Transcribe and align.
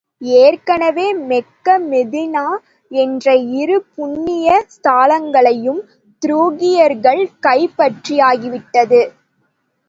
ஏற்கெனவே 0.21 1.13
Mecca 1.27 1.75
Medina 1.83 2.45
என்ற 2.91 3.27
இரு 3.57 3.77
புண்ணிய 3.95 4.47
ஸ்தலங்களையும் 4.75 5.81
துருக்கியர்கள் 6.21 7.23
கைப் 7.39 7.77
பற்றியாகி 7.77 8.49
விட்டது. 8.49 9.01